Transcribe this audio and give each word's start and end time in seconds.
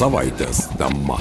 savaitės 0.00 0.64
tema. 0.80 1.18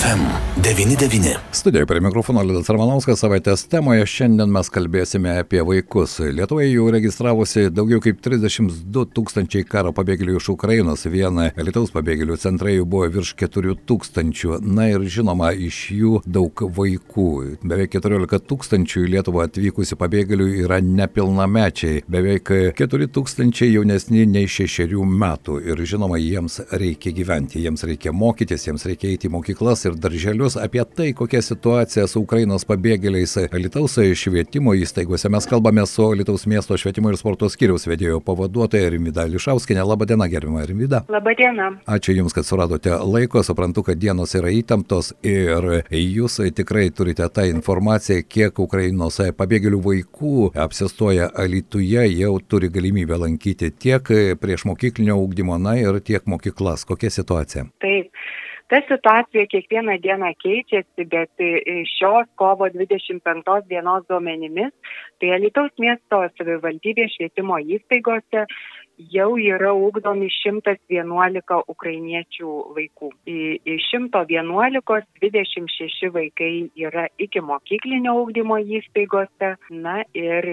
FM99. 0.00 1.36
Studijoje 1.52 1.86
prie 1.86 2.00
mikrofono 2.00 2.40
Lidas 2.42 2.68
Ramanauskas 2.72 3.20
savaitės 3.20 3.66
temoje 3.68 4.06
šiandien 4.08 4.48
mes 4.48 4.70
kalbėsime 4.72 5.34
apie 5.42 5.60
vaikus. 5.66 6.14
Lietuvoje 6.24 6.70
jau 6.70 6.86
registravosi 6.94 7.66
daugiau 7.68 8.00
kaip 8.00 8.22
32 8.24 9.02
tūkstančiai 9.12 9.66
karo 9.68 9.92
pabėgėlių 9.92 10.38
iš 10.38 10.48
Ukrainos, 10.54 11.04
viena 11.04 11.50
Lietuvos 11.58 11.92
pabėgėlių 11.92 12.38
centrai 12.40 12.78
jų 12.78 12.86
buvo 12.88 13.10
virš 13.12 13.34
4 13.42 13.74
tūkstančių. 13.90 14.62
Na 14.64 14.86
ir 14.88 15.04
žinoma, 15.04 15.50
iš 15.52 15.82
jų 15.92 16.22
daug 16.24 16.64
vaikų. 16.78 17.28
Beveik 17.60 17.92
14 17.98 18.40
tūkstančių 18.48 19.04
į 19.04 19.12
Lietuvą 19.18 19.44
atvykusių 19.50 20.00
pabėgėlių 20.00 20.48
yra 20.64 20.80
nepilnamečiai, 20.80 22.06
beveik 22.08 22.54
4 22.80 23.10
tūkstančiai 23.18 23.74
jaunesni 23.74 24.24
nei 24.24 24.48
6 24.48 24.96
metų. 24.96 25.60
Ir 25.68 25.84
žinoma, 25.84 26.16
jiems 26.24 26.62
reikia 26.72 27.12
gyventi, 27.20 27.60
jiems 27.68 27.84
reikia 27.84 28.16
mokytis, 28.16 28.64
jiems 28.70 28.88
reikia 28.88 29.12
eiti 29.12 29.28
į 29.28 29.36
mokyklas 29.36 29.89
ir 29.90 29.98
darželius. 30.00 30.56
Apie 30.60 30.84
tai, 30.96 31.10
kokia 31.16 31.42
situacija 31.44 32.06
su 32.10 32.22
Ukrainos 32.24 32.64
pabėgėliais 32.68 33.36
Lietuvos 33.52 33.98
švietimo 34.16 34.74
įstaigose. 34.78 35.28
Mes 35.32 35.46
kalbame 35.50 35.84
su 35.86 36.06
Lietuvos 36.16 36.46
miesto 36.50 36.78
švietimo 36.78 37.12
ir 37.12 37.18
sporto 37.20 37.48
skyriaus 37.50 37.86
vedėjo 37.90 38.20
pavaduotoja 38.24 38.90
Rimida 38.94 39.26
Lišauskinė. 39.30 39.84
Labadiena, 39.86 40.28
gerbima 40.30 40.64
Rimida. 40.66 41.02
Labadiena. 41.10 41.70
Ačiū 41.90 42.14
Jums, 42.16 42.34
kad 42.36 42.48
suradote 42.48 42.94
laiko. 43.04 43.42
Suprantu, 43.46 43.84
kad 43.86 44.00
dienos 44.00 44.34
yra 44.38 44.52
įtemptos 44.54 45.12
ir 45.26 45.82
Jūs 45.90 46.40
tikrai 46.56 46.88
turite 46.94 47.26
tą 47.28 47.46
informaciją, 47.50 48.24
kiek 48.28 48.58
Ukrainos 48.62 49.20
pabėgėlių 49.36 49.80
vaikų 49.84 50.50
apsistoja 50.60 51.30
Alituje, 51.34 52.04
jau 52.20 52.36
turi 52.40 52.70
galimybę 52.72 53.18
lankyti 53.20 53.70
tiek 53.70 54.12
prieš 54.40 54.66
mokyklinio 54.70 55.18
ūkdymo, 55.20 55.58
na 55.60 55.76
ir 55.80 56.00
tiek 56.04 56.26
mokyklas. 56.30 56.86
Kokia 56.88 57.10
situacija? 57.14 57.66
Taip. 57.82 58.12
Ta 58.70 58.78
situacija 58.86 59.46
kiekvieną 59.50 59.96
dieną 59.98 60.28
keičiasi, 60.42 61.04
bet 61.10 61.42
šios 61.96 62.28
kovo 62.38 62.68
25 62.70 63.64
dienos 63.66 64.04
duomenimis, 64.06 64.70
tai 65.18 65.32
Alitaus 65.34 65.72
miesto 65.82 66.20
savivaldybės 66.38 67.16
švietimo 67.16 67.58
įstaigose 67.58 68.44
jau 69.10 69.32
yra 69.42 69.72
ugdomi 69.74 70.28
111 70.36 71.58
ukrainiečių 71.74 72.52
vaikų. 72.76 73.10
Iš 73.74 73.88
111 73.96 75.02
26 75.24 76.12
vaikai 76.14 76.52
yra 76.86 77.08
iki 77.18 77.42
mokyklinio 77.42 78.14
ugdymo 78.22 78.60
įstaigose, 78.78 79.56
na 79.70 80.02
ir 80.14 80.46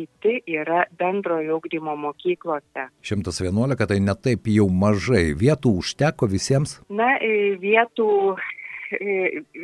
kiti 0.00 0.40
yra 0.48 0.86
bendrojo 0.98 1.60
ugdymo 1.60 1.96
mokyklose. 2.08 2.88
111 3.04 3.86
tai 3.90 4.00
netaip 4.00 4.48
jau 4.48 4.68
mažai. 4.72 5.30
Vietų 5.36 5.76
užteko 5.82 6.30
visiems? 6.30 6.78
Na, 6.88 7.12
vietų 7.60 8.10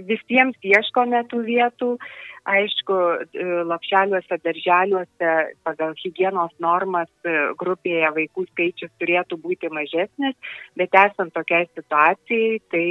visiems 0.07 0.57
ieškome 0.62 1.25
tų 1.33 1.42
vietų. 1.48 1.97
Aišku, 2.47 2.97
lapšeliuose, 3.67 4.37
darželiuose 4.45 5.31
pagal 5.67 5.97
hygienos 5.98 6.53
normas 6.62 7.11
grupėje 7.59 8.12
vaikų 8.14 8.45
skaičius 8.53 8.92
turėtų 9.03 9.41
būti 9.42 9.67
mažesnis, 9.75 10.37
bet 10.79 10.95
esant 10.95 11.34
tokiai 11.34 11.67
situacijai, 11.73 12.61
tai 12.70 12.87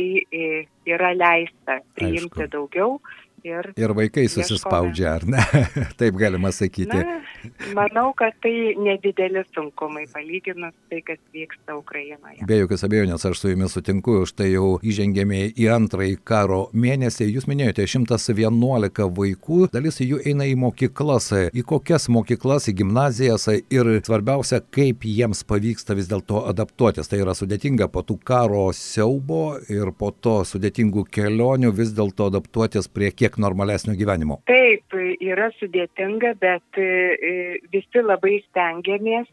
yra 0.83 1.13
leista 1.15 1.79
priimti 1.95 2.43
Aišku. 2.43 2.51
daugiau 2.51 2.97
Ir, 3.45 3.67
ir 3.77 3.91
vaikai 3.93 4.23
susispaudžia, 4.31 5.11
ar 5.19 5.23
ne? 5.29 5.43
Taip 5.99 6.15
galima 6.17 6.49
sakyti. 6.55 6.97
Na, 6.97 7.19
manau, 7.77 8.07
kad 8.17 8.33
tai 8.41 8.73
nedideli 8.81 9.43
sunkumai 9.53 10.07
palyginus 10.09 10.73
tai, 10.89 11.03
kas 11.05 11.19
vyksta 11.35 11.75
Ukrainoje. 11.77 12.41
Be 12.49 12.57
jokios 12.57 12.81
abejonės, 12.87 13.25
aš 13.29 13.43
su 13.43 13.51
jumis 13.51 13.75
sutinku, 13.77 14.15
štai 14.25 14.47
jau 14.49 14.79
įžengėme 14.81 15.43
į 15.53 15.67
antrąjį 15.75 16.15
karo 16.25 16.57
mėnesį. 16.73 17.27
Jūs 17.35 17.45
minėjote 17.51 17.85
111 17.85 19.05
vaikų, 19.19 19.59
dalis 19.75 20.01
jų 20.01 20.23
eina 20.25 20.49
į 20.49 20.57
mokyklas. 20.63 21.29
Į 21.53 21.65
kokias 21.69 22.09
mokyklas, 22.09 22.65
į 22.71 22.75
gimnazijas 22.81 23.45
ir 23.53 23.91
svarbiausia, 24.09 24.63
kaip 24.73 25.05
jiems 25.05 25.43
pavyksta 25.45 25.93
vis 25.97 26.09
dėlto 26.09 26.47
adaptuotis. 26.49 27.11
Tai 27.11 27.21
yra 27.21 27.37
sudėtinga 27.37 27.91
po 27.93 28.01
tų 28.01 28.17
karo 28.25 28.65
siaubo 28.73 29.59
ir 29.69 29.93
po 29.93 30.09
to 30.09 30.39
sudėtingų 30.49 31.05
kelionių 31.13 31.75
vis 31.77 31.93
dėlto 31.93 32.31
adaptuotis 32.33 32.89
prie 32.89 33.13
kiek 33.13 33.34
siek 33.35 33.43
normalesnio 33.43 33.95
gyvenimo? 33.95 34.39
Taip, 34.47 34.95
yra 35.19 35.51
sudėtinga, 35.59 36.35
bet 36.39 36.79
visi 37.71 38.01
labai 38.01 38.41
stengiamės 38.49 39.27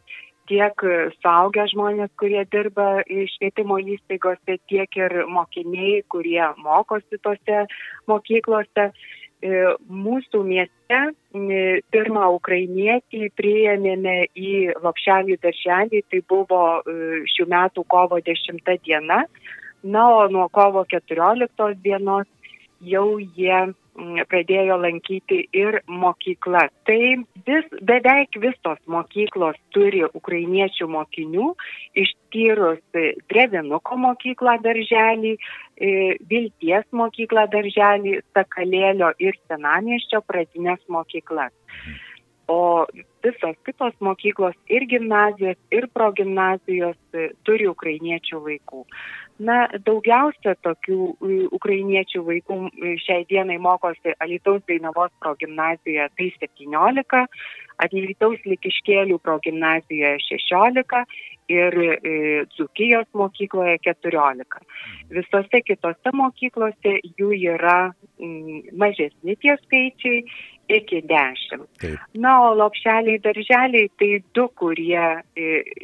tiek 0.49 0.75
suaugę 1.23 1.67
žmonės, 1.71 2.11
kurie 2.19 2.45
dirba 2.51 3.03
švietimo 3.07 3.79
įstaigose, 3.79 4.59
tiek 4.69 4.89
ir 4.97 5.25
mokiniai, 5.29 6.03
kurie 6.09 6.43
mokosi 6.59 7.19
tose 7.23 7.67
mokyklose. 8.09 8.93
Mūsų 9.43 10.43
mieste 10.47 10.99
pirmą 11.91 12.29
ukrainietį 12.37 13.31
priėmėme 13.35 14.29
į 14.39 14.75
Lopšelį 14.83 15.39
darželį, 15.43 16.03
tai 16.11 16.21
buvo 16.29 16.83
šių 17.27 17.49
metų 17.51 17.83
kovo 17.91 18.21
10 18.23 18.63
diena, 18.85 19.25
na, 19.83 20.05
o 20.15 20.29
nuo 20.31 20.47
kovo 20.49 20.85
14 20.87 21.75
dienos 21.83 22.29
jau 22.83 23.19
jie 23.19 23.75
pradėjo 23.95 24.79
lankyti 24.81 25.43
ir 25.53 25.81
mokyklas. 25.87 26.71
Tai 26.89 26.99
vis, 27.47 27.67
beveik 27.83 28.39
visos 28.41 28.79
mokyklos 28.87 29.59
turi 29.75 30.03
ukrainiečių 30.07 30.89
mokinių, 30.89 31.53
ištyrus 32.05 32.81
Drevinuko 33.29 33.97
mokyklą 33.97 34.59
darželį, 34.65 35.37
Vilties 36.31 36.87
mokyklą 36.93 37.49
darželį, 37.53 38.21
Sakalėlio 38.37 39.13
ir 39.19 39.37
Senamieščio 39.49 40.23
pradinės 40.27 40.81
mokyklas. 40.89 41.53
O 42.51 42.87
visos 43.23 43.57
kitos 43.65 43.95
mokyklos 44.01 44.55
ir 44.69 44.87
gimnazijos, 44.91 45.59
ir 45.71 45.87
progimnazijos 45.95 46.99
turi 47.47 47.69
ukrainiečių 47.71 48.41
vaikų. 48.47 48.83
Na, 49.43 49.65
daugiausia 49.87 50.55
tokių 50.63 50.99
ukrainiečių 51.57 52.23
vaikų 52.27 52.59
šiai 53.03 53.25
dienai 53.31 53.59
mokosi 53.63 54.15
Alitaus 54.23 54.63
Dainavos 54.69 55.11
progimnazijoje, 55.23 56.09
tai 56.19 56.29
17, 56.43 57.23
Alitaus 57.87 58.43
Likiškėlių 58.47 59.19
progimnazijoje 59.23 60.19
16 60.29 61.03
ir 61.51 61.79
Dzukijos 62.55 63.09
mokykloje 63.19 63.79
14. 63.89 64.63
Visose 65.11 65.63
kitose 65.67 66.15
mokyklose 66.15 66.99
jų 67.19 67.33
yra 67.57 67.79
mažesni 68.79 69.37
tie 69.43 69.57
skaičiai 69.65 70.23
iki 70.79 71.03
10. 71.09 71.67
Taip. 71.83 72.01
Na, 72.15 72.35
o 72.49 72.53
lopšeliai 72.59 73.21
darželiai 73.25 73.91
tai 74.01 74.11
du, 74.35 74.49
kurie 74.59 75.07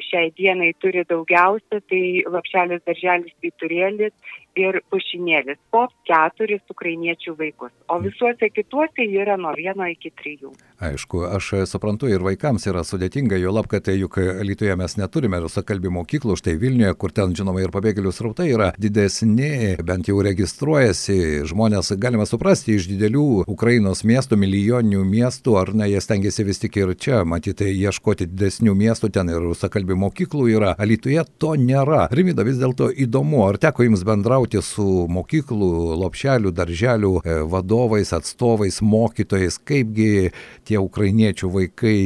šiai 0.08 0.32
dienai 0.38 0.72
turi 0.82 1.04
daugiausia, 1.08 1.82
tai 1.90 2.02
lopšelis 2.26 2.84
darželis 2.88 3.34
Vyturėlis 3.44 4.14
ir 4.58 4.80
pušinėlis. 4.92 5.58
Po 5.72 5.86
keturis 6.08 6.62
ukrainiečių 6.72 7.34
vaikus. 7.38 7.72
O 7.92 7.98
visuose 8.02 8.50
kituose 8.50 9.06
yra 9.06 9.36
nuo 9.40 9.52
vieno 9.56 9.86
iki 9.88 10.10
trijų. 10.18 10.52
Aišku, 10.78 11.24
aš 11.26 11.50
suprantu 11.66 12.06
ir 12.10 12.22
vaikams 12.22 12.68
yra 12.70 12.84
sudėtinga, 12.86 13.38
jo 13.42 13.50
lab, 13.54 13.66
kad 13.70 13.88
juk 13.90 14.18
Lietuvoje 14.18 14.76
mes 14.78 14.94
neturime 15.00 15.40
rusakalbių 15.42 15.90
mokyklų, 15.96 16.36
štai 16.38 16.54
Vilniuje, 16.60 16.92
kur 16.98 17.14
ten 17.14 17.34
žinoma 17.38 17.64
ir 17.64 17.72
pabėgėlių 17.74 18.12
srautai 18.14 18.46
yra 18.52 18.70
didesni, 18.78 19.74
bent 19.82 20.10
jau 20.10 20.20
registruojasi 20.22 21.48
žmonės, 21.50 21.90
galima 21.98 22.28
suprasti, 22.30 22.76
iš 22.78 22.86
didelių 22.92 23.44
Ukrainos 23.50 24.04
miestų, 24.06 24.38
milijoninių 24.78 25.04
miestų, 25.08 25.56
ar 25.58 25.74
ne, 25.74 25.88
jie 25.90 26.00
stengiasi 26.00 26.44
vis 26.44 26.58
tik 26.62 26.76
ir 26.76 26.94
čia, 26.96 27.24
matyti, 27.24 27.68
ieškoti 27.68 28.26
didesnių 28.28 28.74
miestų, 28.74 29.10
ten 29.12 29.28
ir 29.28 29.42
rusakalbių 29.42 29.96
mokyklų 29.96 30.48
yra. 30.56 30.74
Lietuvoje 30.78 31.24
to 31.38 31.54
nėra. 31.56 32.08
Rimida, 32.10 32.44
vis 32.44 32.58
dėlto 32.58 32.90
įdomu, 32.92 33.44
ar 33.48 33.58
teko 33.58 33.84
jums 33.84 34.04
bendrauti 34.04 34.18
bendrauti 34.28 34.62
su 34.62 35.06
mokyklų, 35.08 35.96
lopšelių, 35.98 36.52
darželių 36.52 37.12
e, 37.24 37.36
vadovais, 37.48 38.12
atstovais, 38.12 38.80
mokytojais, 38.82 39.58
kaipgi 39.58 40.30
tie 40.64 40.78
ukrainiečių 40.78 41.50
vaikai, 41.52 41.98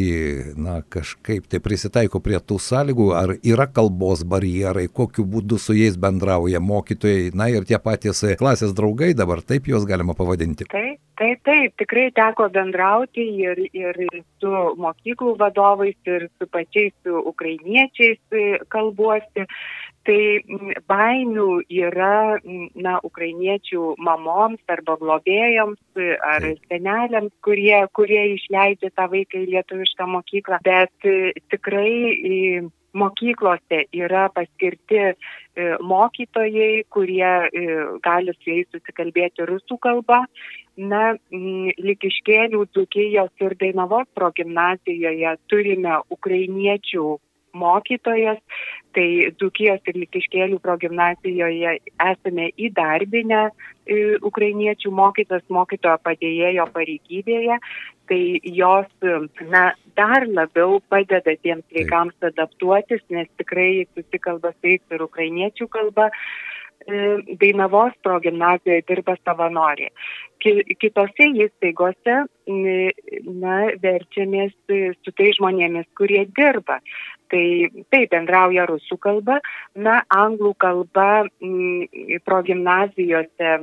na, 0.57 0.83
kažkaip 0.83 1.47
tai 1.49 1.61
prisitaiko 1.61 2.21
prie 2.21 2.39
tų 2.39 2.59
sąlygų, 2.61 3.09
ar 3.15 3.35
yra 3.43 3.67
kalbos 3.67 4.25
barjerai, 4.25 4.89
kokiu 4.89 5.25
būdu 5.25 5.59
su 5.59 5.75
jais 5.75 5.97
bendrauja 5.97 6.61
mokytojai, 6.61 7.33
na 7.35 7.49
ir 7.49 7.65
tie 7.65 7.79
patys 7.79 8.25
klasės 8.39 8.75
draugai, 8.75 9.15
dabar 9.15 9.43
taip 9.43 9.69
juos 9.69 9.87
galima 9.89 10.15
pavadinti. 10.15 10.69
Taip, 10.71 10.92
taip, 11.23 11.43
taip, 11.47 11.77
tikrai 11.79 12.11
teko 12.15 12.49
bendrauti 12.53 13.25
ir, 13.45 13.61
ir 13.71 14.01
su 14.43 14.51
mokyklų 14.83 15.37
vadovais, 15.39 15.97
ir 16.09 16.27
su 16.39 16.49
pačiais 16.51 16.93
su 17.05 17.23
ukrainiečiais 17.33 18.67
kalbuosi. 18.73 19.47
Tai 20.03 20.19
baimių 20.91 21.45
yra, 21.71 22.41
na, 22.75 22.97
ukrainiečių 23.07 23.93
mamoms 24.03 24.75
arba 24.75 24.97
globėjoms 24.99 26.01
ar 26.27 26.49
seneliams, 26.67 27.31
kurie, 27.47 27.85
kurie 27.95 28.25
išleidžia 28.33 28.91
tą 28.99 29.07
vaiką 29.15 29.45
į 29.45 29.53
lietuvišką 29.55 30.09
mokyklą, 30.17 30.59
bet 30.67 31.11
tikrai 31.55 32.67
mokyklose 32.93 33.85
yra 33.97 34.29
paskirti 34.35 35.01
e, 35.03 35.15
mokytojai, 35.81 36.85
kurie 36.93 37.33
e, 37.49 37.65
gali 38.05 38.35
su 38.39 38.51
jais 38.51 38.69
susikalbėti 38.75 39.47
rusų 39.49 39.79
kalba. 39.83 40.23
Na, 40.77 41.13
likiškėlių, 41.31 42.63
Dukijos 42.73 43.45
ir 43.45 43.57
Dainavos 43.61 44.09
progymnazijoje 44.17 45.35
turime 45.53 45.99
ukrainiečių 46.17 47.19
mokytojas, 47.55 48.41
tai 48.97 49.33
Dukijos 49.41 49.81
ir 49.89 49.99
Likiškėlių 50.03 50.59
progymnazijoje 50.65 51.79
esame 52.05 52.51
įdarbinę 52.61 53.43
e, 53.49 53.99
ukrainiečių 54.21 54.93
mokytas 54.93 55.45
mokytojo 55.53 55.99
padėjėjo 56.05 56.69
pareigybėje, 56.75 57.59
tai 58.11 58.23
jos 58.45 58.89
na, 59.49 59.73
dar 59.97 60.27
labiau 60.29 60.81
padeda 60.93 61.37
tiems 61.43 61.65
vaikams 61.75 62.31
adaptuotis, 62.33 63.05
nes 63.11 63.29
tikrai 63.41 63.87
susikalba 63.93 64.53
su 64.57 64.75
jais 64.75 64.97
ir 64.97 65.07
ukrainiečių 65.09 65.69
kalba. 65.73 66.11
E, 66.83 67.37
Dainavos 67.39 67.95
progymnazijoje 68.03 68.83
dirba 68.89 69.15
savanoriai. 69.23 69.93
Kitose 70.43 71.29
įstaigose 71.45 72.15
na, 72.49 73.59
verčiamės 73.85 74.55
su 74.67 75.13
tai 75.15 75.29
žmonėmis, 75.39 75.87
kurie 75.99 76.25
dirba. 76.35 76.81
Tai 77.33 77.45
taip 77.89 78.11
bendrauja 78.13 78.67
rusų 78.69 78.99
kalba, 79.01 79.39
na, 79.73 80.03
anglų 80.13 80.53
kalba 80.61 81.25
progymnazijose 82.29 83.55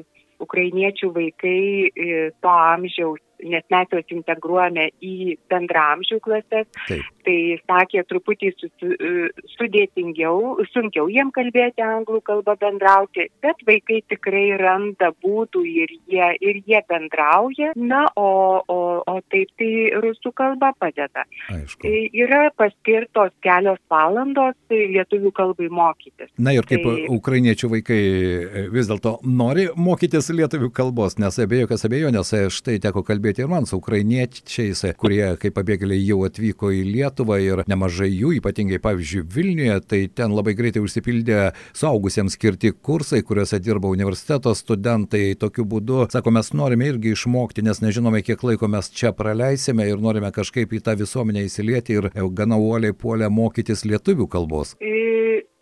ukrainiečių 0.41 1.09
vaikai 1.13 1.59
e, 1.89 2.21
to 2.41 2.49
amžiaus 2.49 3.21
nes 3.43 3.63
mes 3.71 3.93
juos 3.93 4.13
integruojame 4.13 4.89
į 5.03 5.37
bendramžių 5.51 6.19
klases, 6.23 6.67
Taip. 6.87 7.05
tai 7.25 7.37
sakė 7.63 8.03
truputį 8.09 8.51
susi, 8.57 8.89
e, 8.91 9.29
sudėtingiau, 9.55 10.59
sunkiau 10.73 11.07
jiem 11.11 11.31
kalbėti 11.35 11.83
anglų 11.85 12.21
kalbą 12.27 12.55
bendrauti, 12.59 13.29
bet 13.43 13.61
vaikai 13.67 14.01
tikrai 14.11 14.45
randa 14.59 15.11
būdų 15.23 15.63
ir 15.67 15.93
jie, 16.11 16.29
ir 16.43 16.61
jie 16.67 16.81
bendrauja, 16.89 17.73
na, 17.75 18.05
o, 18.19 18.61
o, 18.67 18.79
o 19.07 19.15
taip 19.31 19.53
tai 19.59 19.71
rusų 20.03 20.33
kalba 20.35 20.73
padeda. 20.79 21.25
Aišku. 21.53 21.83
Tai 21.85 21.95
yra 22.25 22.41
paskirtos 22.59 23.33
kelios 23.45 23.79
valandos 23.91 24.57
lietuvių 24.69 25.31
kalbai 25.35 25.69
mokytis. 25.73 26.31
Na 26.37 26.53
ir 26.55 26.67
kaip 26.69 26.83
tai... 26.85 27.07
ukrainiečių 27.13 27.71
vaikai 27.75 27.99
e, 27.99 28.65
vis 28.73 28.89
dėlto 28.91 29.17
nori 29.23 29.69
mokytis 29.75 30.31
lietuvių 30.33 30.71
kalbos, 30.75 31.17
nes 31.21 31.39
be 31.49 31.63
jokios 31.63 31.85
abejonės 31.87 32.33
štai 32.53 32.79
teko 32.83 33.03
kalbėti 33.07 33.28
kalbėti 33.29 33.43
ir 33.43 33.49
man 33.49 33.65
su 33.65 33.77
ukrainiečiais, 33.77 34.95
kurie 34.97 35.37
kaip 35.37 35.53
pabėgėliai 35.53 36.01
jau 36.01 36.23
atvyko 36.25 36.71
į 36.73 36.81
Lietuvą 36.89 37.37
ir 37.41 37.61
nemažai 37.69 38.09
jų, 38.09 38.39
ypatingai 38.39 38.79
pavyzdžiui 38.81 39.27
Vilniuje, 39.29 39.79
tai 39.85 39.99
ten 40.09 40.33
labai 40.33 40.55
greitai 40.57 40.81
užsipildė 40.81 41.53
suaugusiems 41.73 42.33
skirti 42.33 42.71
kursai, 42.73 43.21
kuriuose 43.21 43.59
dirba 43.59 43.87
universiteto 43.89 44.53
studentai. 44.55 45.35
Tokiu 45.37 45.65
būdu, 45.65 46.07
sako, 46.09 46.31
mes 46.31 46.53
norime 46.53 46.89
irgi 46.89 47.13
išmokti, 47.13 47.61
nes 47.61 47.81
nežinome, 47.81 48.23
kiek 48.25 48.41
laiko 48.43 48.67
mes 48.67 48.89
čia 48.89 49.13
praleisime 49.13 49.85
ir 49.85 50.01
norime 50.01 50.31
kažkaip 50.33 50.73
į 50.73 50.81
tą 50.81 50.97
visuomenę 50.97 51.45
įsilieti 51.45 51.99
ir 51.99 52.09
gana 52.33 52.57
uoliai 52.57 52.97
puolę 52.97 53.29
mokytis 53.29 53.85
lietuvių 53.85 54.25
kalbos. 54.27 54.73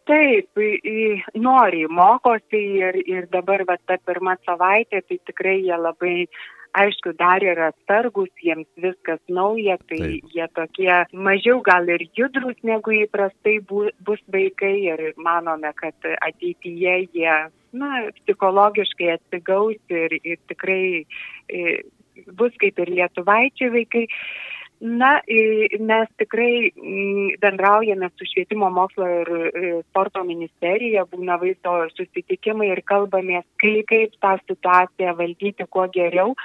Taip, 0.08 0.62
nori, 1.36 1.82
mokosi 1.92 2.62
ir, 2.80 2.96
ir 3.04 3.26
dabar 3.28 3.66
va, 3.68 3.76
ta 3.92 3.98
pirma 4.08 4.38
savaitė, 4.48 5.02
tai 5.04 5.18
tikrai 5.28 5.58
jie 5.66 5.76
labai 5.76 6.30
aišku, 6.74 7.14
dar 7.20 7.44
yra 7.44 7.72
atsargus, 7.72 8.32
jiems 8.44 8.68
viskas 8.82 9.22
nauja, 9.30 9.78
tai 9.90 10.00
Taip. 10.00 10.32
jie 10.34 10.48
tokie 10.56 10.98
mažiau 11.14 11.62
gal 11.66 11.88
ir 11.90 12.08
judrus 12.18 12.58
negu 12.64 12.96
įprastai 13.04 13.60
bu, 13.70 13.88
bus 14.04 14.24
vaikai 14.34 14.74
ir 14.94 15.06
manome, 15.18 15.72
kad 15.80 16.10
ateityje 16.30 16.98
jie, 17.14 17.38
na, 17.78 17.92
psichologiškai 18.22 19.14
atsigaus 19.18 19.80
ir, 19.94 20.20
ir 20.24 20.42
tikrai 20.52 20.84
ir, 21.50 21.82
bus 22.38 22.54
kaip 22.62 22.80
ir 22.80 22.94
lietuvaičiai 23.00 23.74
vaikai. 23.74 24.08
Na, 24.80 25.22
mes 25.80 26.10
tikrai 26.22 26.70
bendraujame 27.42 28.10
su 28.14 28.26
švietimo 28.30 28.70
mokslo 28.70 29.08
ir 29.10 29.32
sporto 29.88 30.22
ministerija, 30.24 31.06
būna 31.10 31.40
vaizdo 31.42 31.74
susitikimai 31.96 32.70
ir 32.76 32.84
kalbamės, 32.86 33.46
kaip, 33.58 33.88
kaip 33.90 34.14
tą 34.22 34.36
situaciją 34.44 35.16
valdyti 35.18 35.66
kuo 35.66 35.88
geriau. 35.90 36.36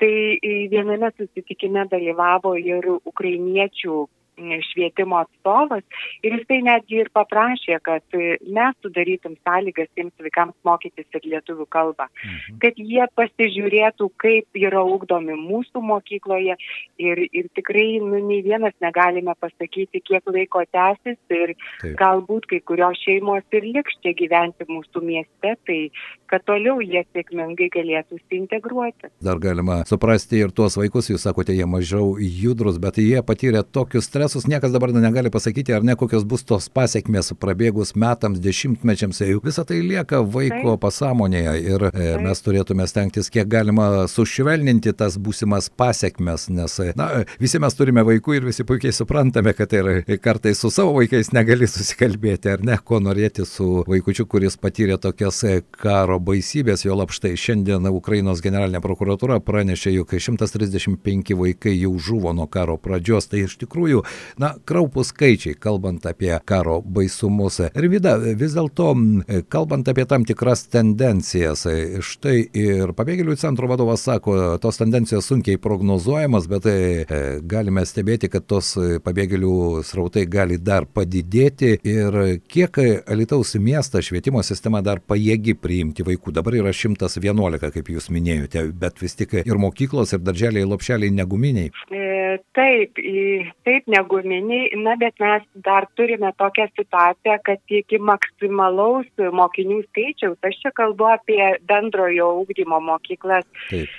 Tai 0.00 0.12
viename 0.72 1.12
susitikime 1.18 1.84
dalyvavo 1.92 2.54
ir 2.56 2.88
ukrainiečių 2.96 4.06
švietimo 4.36 5.16
atstovas 5.22 5.82
ir 6.24 6.36
jisai 6.36 6.60
netgi 6.64 7.00
ir 7.02 7.10
paprašė, 7.14 7.78
kad 7.84 8.16
mes 8.16 8.76
sudarytum 8.84 9.36
sąlygas 9.46 9.88
tiems 9.96 10.12
vaikams 10.20 10.56
mokytis 10.66 11.06
ir 11.16 11.28
lietuvių 11.32 11.66
kalbą, 11.72 12.08
mhm. 12.10 12.58
kad 12.62 12.76
jie 12.76 13.06
pasižiūrėtų, 13.16 14.10
kaip 14.20 14.60
yra 14.60 14.82
ugdomi 14.84 15.36
mūsų 15.40 15.82
mokykloje 15.90 16.56
ir, 16.98 17.22
ir 17.32 17.48
tikrai 17.56 17.98
nu, 18.04 18.20
nei 18.28 18.42
vienas 18.44 18.76
negalime 18.84 19.34
pasakyti, 19.40 20.02
kiek 20.04 20.28
laiko 20.32 20.64
tęsis 20.72 21.18
ir 21.32 21.54
Taip. 21.80 21.96
galbūt 22.00 22.48
kai 22.52 22.60
kurios 22.60 23.00
šeimos 23.04 23.44
ir 23.56 23.66
liks 23.76 23.96
čia 24.04 24.12
gyventi 24.16 24.68
mūsų 24.68 25.02
mieste, 25.04 25.54
tai 25.66 25.80
kad 26.30 26.44
toliau 26.46 26.80
jie 26.84 27.02
sėkmingai 27.14 27.68
galėtų 27.72 28.20
įsiintegruoti. 28.20 29.10
Dar 29.24 29.40
galima 29.42 29.80
suprasti 29.88 30.42
ir 30.42 30.52
tuos 30.54 30.76
vaikus, 30.78 31.10
jūs 31.10 31.24
sakote, 31.26 31.54
jie 31.56 31.66
mažiau 31.70 32.16
judrus, 32.20 32.80
bet 32.82 33.00
jie 33.00 33.22
patyrė 33.26 33.62
tokius 33.64 34.08
stresus, 34.10 34.25
stresus 34.26 34.46
niekas 34.46 34.72
dabar 34.72 34.92
negali 34.92 35.30
pasakyti, 35.30 35.72
ar 35.72 35.84
ne 35.84 35.94
kokios 35.94 36.24
bus 36.24 36.42
tos 36.44 36.68
pasiekmes 36.68 37.32
prabėgus 37.40 37.94
metams, 37.94 38.40
dešimtmečiams, 38.42 39.20
juk 39.30 39.44
visa 39.46 39.64
tai 39.64 39.78
lieka 39.80 40.18
vaiko 40.20 40.74
Taip. 40.74 40.80
pasąmonėje 40.82 41.52
ir 41.62 41.84
e, 41.86 41.90
Taip. 41.94 42.24
mes 42.24 42.42
turėtume 42.42 42.86
stengtis 42.90 43.30
kiek 43.30 43.46
galima 43.48 44.06
sušvelninti 44.10 44.92
tas 44.98 45.14
būsimas 45.18 45.68
pasiekmes, 45.70 46.48
nes 46.50 46.74
na, 46.98 47.08
visi 47.38 47.60
mes 47.62 47.78
turime 47.78 48.02
vaikų 48.06 48.36
ir 48.36 48.48
visi 48.48 48.66
puikiai 48.66 48.92
suprantame, 48.92 49.54
kad 49.54 49.72
ir 49.78 50.02
kartais 50.22 50.58
su 50.60 50.72
savo 50.74 50.96
vaikais 50.98 51.30
negali 51.36 51.68
susikalbėti, 51.70 52.56
ar 52.56 52.66
ne, 52.66 52.78
ko 52.82 53.00
norėti 53.00 53.46
su 53.46 53.84
vaikučiu, 53.86 54.26
kuris 54.26 54.58
patyrė 54.58 54.98
tokias 54.98 55.44
karo 55.70 56.18
baisybės, 56.18 56.82
jo 56.84 56.98
lapštai 56.98 57.36
šiandien 57.38 57.86
Ukrainos 57.92 58.42
generalinė 58.42 58.82
prokuratūra 58.82 59.38
pranešė, 59.44 59.94
jog 60.00 60.18
135 60.18 61.38
vaikai 61.38 61.78
jau 61.78 61.94
žuvo 61.94 62.34
nuo 62.34 62.50
karo 62.50 62.76
pradžios, 62.80 63.30
tai 63.30 63.46
iš 63.46 63.58
tikrųjų 63.62 64.02
Na, 64.40 64.54
kraupus 64.68 65.10
skaičiai, 65.12 65.56
kalbant 65.60 66.04
apie 66.08 66.32
karo 66.44 66.80
baisumus. 66.82 67.60
Ir 67.66 67.88
vida, 67.92 68.16
vis 68.18 68.56
dėlto, 68.56 68.90
kalbant 69.52 69.88
apie 69.88 70.04
tam 70.08 70.26
tikras 70.28 70.66
tendencijas, 70.72 71.64
štai 72.04 72.36
ir 72.56 72.92
pabėgėlių 72.96 73.36
centro 73.40 73.70
vadovas 73.70 74.04
sako, 74.06 74.36
tos 74.62 74.80
tendencijos 74.80 75.28
sunkiai 75.30 75.60
prognozuojamas, 75.62 76.48
bet 76.50 76.68
e, 76.68 76.76
galime 77.48 77.86
stebėti, 77.88 78.30
kad 78.32 78.46
tos 78.48 78.74
pabėgėlių 79.04 79.82
srautai 79.86 80.26
gali 80.30 80.58
dar 80.60 80.86
padidėti 80.86 81.76
ir 81.86 82.20
kiek 82.50 82.80
Alitaus 83.06 83.54
miestas 83.60 84.08
švietimo 84.08 84.42
sistema 84.46 84.82
dar 84.84 85.00
pajėgi 85.00 85.56
priimti 85.58 86.04
vaikų. 86.06 86.34
Dabar 86.36 86.58
yra 86.60 86.74
111, 86.76 87.70
kaip 87.74 87.90
jūs 87.92 88.10
minėjote, 88.12 88.66
bet 88.76 89.00
vis 89.02 89.16
tik 89.18 89.38
ir 89.42 89.60
mokyklos, 89.60 90.12
ir 90.12 90.22
darželiai, 90.24 90.68
lopšeliai 90.68 91.14
neguminiai. 91.14 91.72
E, 91.90 92.38
taip, 92.56 93.00
taip, 93.66 93.88
neguminiai 93.92 94.05
guminiai, 94.10 94.72
na, 94.80 94.96
bet 95.00 95.18
mes 95.22 95.46
dar 95.66 95.88
turime 95.98 96.32
tokią 96.40 96.68
situaciją, 96.72 97.38
kad 97.46 97.78
iki 97.80 97.98
maksimalaus 97.98 99.08
mokinių 99.40 99.82
skaičiaus, 99.88 100.38
aš 100.46 100.60
čia 100.64 100.74
kalbu 100.76 101.08
apie 101.14 101.40
bendrojo 101.68 102.32
ūkdymo 102.42 102.82
mokyklas. 102.90 103.48
Taip 103.70 103.90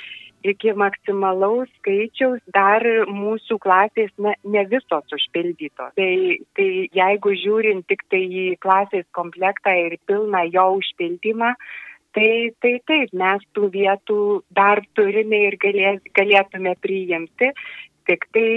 iki 0.46 0.74
maksimalaus 0.78 1.70
skaičiaus 1.80 2.42
dar 2.54 2.86
mūsų 3.10 3.58
klasės 3.64 4.12
ne, 4.22 4.36
ne 4.46 4.64
visos 4.70 5.18
užpildytos. 5.18 5.94
Tai, 5.98 6.14
tai 6.58 6.70
jeigu 6.94 7.34
žiūrint 7.42 7.88
tik 7.90 8.06
tai 8.12 8.24
į 8.24 8.48
klasės 8.64 9.06
komplektą 9.18 9.74
ir 9.88 9.98
pilną 10.10 10.46
jo 10.54 10.68
užpildymą, 10.80 11.54
tai, 12.18 12.30
tai 12.64 12.78
taip, 12.90 13.14
mes 13.14 13.46
tų 13.58 13.72
vietų 13.74 14.22
dar 14.56 14.84
turime 14.98 15.48
ir 15.50 15.60
galės, 15.62 16.02
galėtume 16.18 16.76
priimti, 16.82 17.52
tik 18.08 18.30
tai 18.34 18.50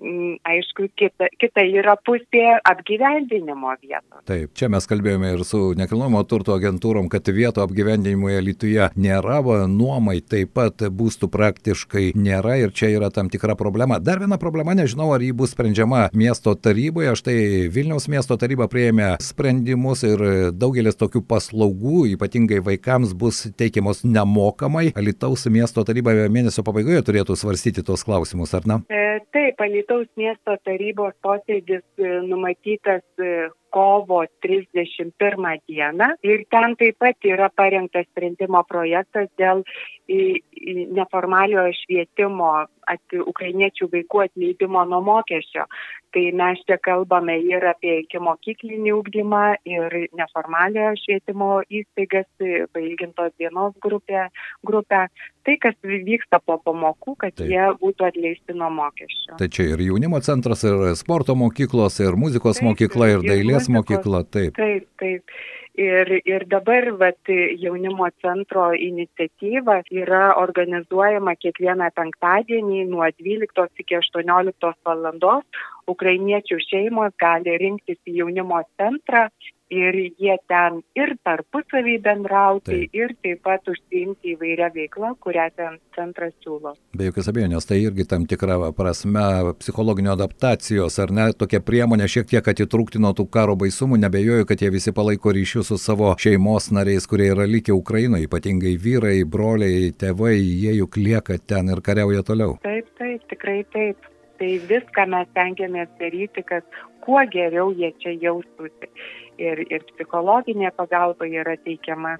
aišku, 0.00 0.90
kita, 0.96 1.28
kita 1.40 1.64
yra 1.64 1.96
pusė 1.96 2.58
apgyvendinimo 2.66 3.72
vietos. 3.80 4.20
Taip, 4.28 4.52
čia 4.56 4.68
mes 4.72 4.84
kalbėjome 4.88 5.32
ir 5.34 5.44
su 5.48 5.72
nekilnojamo 5.78 6.22
turto 6.28 6.56
agentūrom, 6.56 7.08
kad 7.12 7.24
vietų 7.26 7.64
apgyvendinimui 7.64 8.36
Lietuvoje 8.44 8.90
nėra, 9.00 9.40
nuomai 9.70 10.18
taip 10.20 10.52
pat 10.56 10.84
būstų 10.92 11.30
praktiškai 11.32 12.10
nėra 12.16 12.58
ir 12.60 12.74
čia 12.76 12.90
yra 12.92 13.10
tam 13.10 13.30
tikra 13.32 13.56
problema. 13.56 13.98
Dar 14.00 14.20
viena 14.20 14.38
problema, 14.40 14.76
nežinau, 14.76 15.12
ar 15.14 15.24
ji 15.24 15.32
bus 15.36 15.54
sprendžiama 15.56 16.10
miesto 16.16 16.54
taryboje. 16.54 17.16
Štai 17.16 17.38
Vilniaus 17.72 18.08
miesto 18.12 18.36
taryba 18.36 18.68
prieėmė 18.72 19.14
sprendimus 19.24 20.04
ir 20.06 20.52
daugelis 20.52 20.98
tokių 21.00 21.24
paslaugų, 21.28 22.04
ypatingai 22.14 22.60
vaikams, 22.64 23.16
bus 23.16 23.46
teikiamos 23.56 24.04
nemokamai. 24.04 24.90
Alitaus 24.96 25.46
miesto 25.52 25.84
taryba 25.86 26.14
mėnesio 26.32 26.64
pabaigoje 26.66 27.04
turėtų 27.06 27.38
svarstyti 27.38 27.84
tos 27.86 28.04
klausimus, 28.06 28.52
ar 28.56 28.68
ne? 28.68 28.80
E, 28.92 29.20
taip, 29.34 29.60
Alitaus 29.62 29.85
Alytaus 29.86 30.08
miesto 30.18 30.56
tarybos 30.64 31.14
posėdis 31.22 31.84
e, 31.98 32.08
numatytas 32.26 33.04
e, 33.22 33.48
kovo 33.74 34.22
31 34.44 35.60
dieną 35.68 36.12
ir 36.22 36.44
ten 36.50 36.76
taip 36.80 36.98
pat 37.02 37.28
yra 37.28 37.50
parengtas 37.50 38.06
sprendimo 38.10 38.62
projektas 38.68 39.28
dėl 39.38 39.64
neformaliojo 40.06 41.72
švietimo 41.82 42.50
ati, 42.86 43.18
ukrainiečių 43.18 43.88
vaikų 43.90 44.22
atleidimo 44.28 44.84
nuo 44.86 45.00
mokesčio. 45.02 45.66
Tai 46.14 46.22
mes 46.38 46.60
čia 46.64 46.78
kalbame 46.80 47.34
ir 47.42 47.64
apie 47.66 47.98
iki 48.04 48.20
mokyklinį 48.22 48.92
ūkdymą, 48.94 49.42
ir 49.68 49.96
neformaliojo 50.16 50.94
švietimo 51.02 51.50
įstaigas, 51.66 52.28
pailgintos 52.72 53.34
dienos 53.40 53.74
grupę, 53.82 54.28
grupę. 54.64 55.08
Tai, 55.46 55.56
kas 55.62 55.76
vyksta 55.82 56.40
po 56.42 56.56
pamokų, 56.62 57.16
kad 57.20 57.34
Taip. 57.38 57.50
jie 57.52 57.66
būtų 57.82 58.06
atleisti 58.08 58.54
nuo 58.56 58.70
mokesčio. 58.74 59.36
Tai 59.38 59.46
čia 59.52 59.68
ir 59.74 59.82
jaunimo 59.84 60.18
centras, 60.24 60.64
ir 60.66 60.94
sporto 60.98 61.36
mokyklos, 61.38 62.00
ir 62.02 62.16
muzikos 62.18 62.58
taip, 62.58 62.70
mokykla, 62.70 63.10
ir 63.12 63.26
dailės 63.26 63.65
muzikos, 63.68 64.04
mokykla. 64.04 64.24
Taip, 64.30 64.58
taip. 64.58 64.88
taip. 65.00 65.38
Ir, 65.76 66.08
ir 66.24 66.46
dabar 66.48 66.86
vat, 66.96 67.28
jaunimo 67.60 68.06
centro 68.24 68.70
iniciatyva 68.72 69.82
yra 69.92 70.22
organizuojama 70.40 71.34
kiekvieną 71.36 71.90
penktadienį 71.98 72.86
nuo 72.88 73.04
12 73.20 73.84
iki 73.84 73.98
18 73.98 74.72
valandos. 74.88 75.44
Ukrainiečių 75.92 76.58
šeimos 76.64 77.12
gali 77.20 77.58
rinktis 77.60 78.00
į 78.08 78.22
jaunimo 78.22 78.62
centrą 78.80 79.26
ir 79.70 79.96
jie 80.18 80.36
ten 80.48 80.80
ir 80.98 81.14
tarpusavį 81.26 81.96
bendrauti, 82.04 82.86
taip. 82.86 82.94
ir 82.94 83.14
taip 83.24 83.42
pat 83.46 83.66
užsiimti 83.70 84.34
įvairią 84.34 84.70
veiklą, 84.74 85.12
kurią 85.22 85.46
ten 85.56 85.78
centras 85.96 86.34
siūlo. 86.44 86.76
Be 86.96 87.08
jokios 87.08 87.30
abejonės, 87.32 87.66
tai 87.68 87.80
irgi 87.82 88.06
tam 88.08 88.26
tikra 88.30 88.58
prasme 88.76 89.26
psichologinio 89.60 90.14
adaptacijos, 90.14 90.98
ar 91.02 91.12
ne, 91.14 91.28
tokia 91.38 91.60
priemonė 91.66 92.08
šiek 92.10 92.30
tiek 92.30 92.50
atitrūkti 92.54 93.02
nuo 93.02 93.12
tų 93.16 93.28
karo 93.32 93.56
baisumų, 93.58 94.00
nebejoju, 94.06 94.46
kad 94.48 94.62
jie 94.62 94.70
visi 94.74 94.94
palaiko 94.96 95.34
ryšius 95.34 95.72
su 95.72 95.80
savo 95.82 96.12
šeimos 96.20 96.70
nariais, 96.74 97.08
kurie 97.10 97.30
yra 97.34 97.48
likę 97.50 97.74
Ukrainoje, 97.74 98.30
ypatingai 98.30 98.76
vyrai, 98.78 99.18
broliai, 99.26 99.90
tėvai, 99.98 100.36
jie 100.38 100.76
juk 100.78 101.00
lieka 101.00 101.40
ten 101.42 101.74
ir 101.74 101.82
kariauja 101.82 102.22
toliau. 102.26 102.58
Taip, 102.66 102.92
taip, 103.00 103.24
tikrai 103.32 103.62
taip. 103.74 104.12
Tai 104.36 104.48
viską 104.68 105.06
mes 105.08 105.28
tengiamės 105.32 105.88
daryti, 105.96 106.42
kad 106.44 106.64
kuo 107.00 107.22
geriau 107.32 107.70
jie 107.72 107.88
čia 108.02 108.12
jaustųsi 108.20 108.90
ir, 109.38 109.62
ir 109.72 109.84
psichologinė 109.92 110.72
pagalba 110.76 111.28
yra 111.28 111.56
teikiama, 111.64 112.16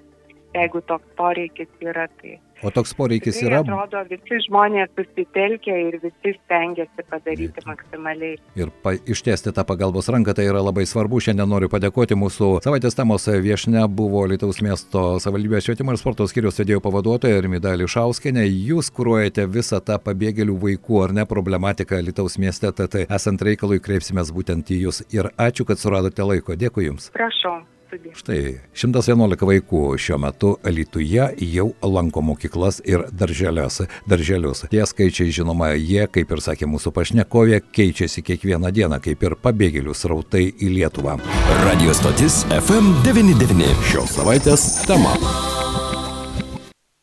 jeigu 0.57 0.83
toks 0.91 1.17
poreikis 1.19 1.71
yra. 1.85 2.07
Tai 2.21 2.37
O 2.63 2.71
toks 2.73 2.93
poreikis 2.97 3.37
yra? 3.43 3.59
Man 3.61 3.83
atrodo, 3.83 3.99
visi 4.09 4.39
žmonės 4.47 4.89
susitelkia 4.97 5.75
ir 5.77 5.97
visi 6.01 6.33
stengiasi 6.39 7.05
padaryti 7.11 7.61
maksimaliai. 7.67 8.39
Ir 8.57 8.71
pa, 8.81 8.95
ištiesti 8.97 9.53
tą 9.53 9.65
pagalbos 9.67 10.09
ranką 10.13 10.33
tai 10.37 10.47
yra 10.49 10.63
labai 10.65 10.87
svarbu. 10.89 11.21
Šiandien 11.21 11.49
noriu 11.51 11.69
padėkoti 11.69 12.17
mūsų 12.17 12.49
savaitės 12.65 12.97
temos 12.97 13.29
viešne 13.29 13.85
buvo 13.93 14.25
Lietuvos 14.31 14.63
miesto 14.65 15.05
savivaldybės 15.21 15.69
švietimo 15.69 15.93
ir 15.93 16.01
sporto 16.01 16.25
skyriaus 16.29 16.57
vedėjo 16.63 16.81
pavaduotoja 16.87 17.45
Rimida 17.45 17.75
Lišauskinė. 17.77 18.47
Jūs 18.71 18.89
kūruojate 18.89 19.45
visą 19.53 19.83
tą 19.85 20.01
pabėgėlių 20.01 20.57
vaikų 20.65 21.05
ar 21.05 21.17
ne 21.21 21.29
problematiką 21.29 22.01
Lietuvos 22.09 22.41
mieste, 22.41 22.73
tad 22.73 22.97
esant 23.05 23.45
reikalui 23.45 23.83
kreipsimės 23.85 24.33
būtent 24.33 24.73
į 24.73 24.83
jūs. 24.87 25.05
Ir 25.13 25.29
ačiū, 25.37 25.69
kad 25.69 25.77
suradote 25.77 26.25
laiko. 26.25 26.57
Dėkui 26.57 26.89
Jums. 26.89 27.11
Prašau 27.13 27.59
studijas. 27.87 28.19
Štai 28.21 28.59
111 28.75 29.47
vaikų 29.47 29.81
šiuo 30.01 30.19
metu 30.21 30.53
Lietuvoje 30.67 31.29
jau 31.53 31.67
lanko 31.81 32.21
mokyklas 32.21 32.81
ir 32.85 33.07
darželius. 33.11 33.81
darželius. 34.07 34.65
Tie 34.71 34.85
skaičiai, 34.85 35.31
žinoma, 35.31 35.73
jie, 35.75 36.07
kaip 36.07 36.31
ir 36.31 36.43
sakė 36.43 36.67
mūsų 36.67 36.93
pašnekovė, 36.95 37.61
keičiasi 37.71 38.21
kiekvieną 38.21 38.71
dieną, 38.71 39.01
kaip 39.03 39.23
ir 39.23 39.35
pabėgėlių 39.35 39.93
srautai 39.95 40.47
į 40.51 40.71
Lietuvą. 40.77 41.17
Radio 41.65 41.93
stotis 41.93 42.43
FM99. 42.51 43.75
Šios 43.91 44.17
savaitės 44.17 44.85
tema. 44.87 45.15